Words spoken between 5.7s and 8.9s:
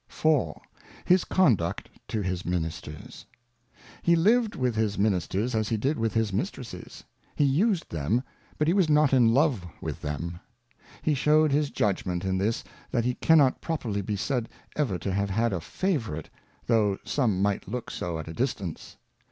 did with his Mistresses; he used them, but he was